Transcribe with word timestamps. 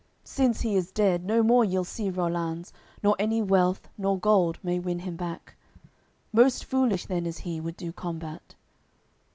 Since 0.23 0.61
he 0.61 0.75
is 0.75 0.91
dead, 0.91 1.23
no 1.25 1.43
more 1.43 1.63
ye'll 1.63 1.83
see 1.83 2.09
Rollanz, 2.09 2.73
Nor 3.03 3.15
any 3.19 3.39
wealth 3.39 3.87
nor 3.99 4.17
gold 4.17 4.57
may 4.63 4.79
win 4.79 4.97
him 4.97 5.15
back. 5.15 5.53
Most 6.33 6.65
foolish 6.65 7.05
then 7.05 7.27
is 7.27 7.37
he, 7.37 7.61
would 7.61 7.77
do 7.77 7.91
combat." 7.93 8.55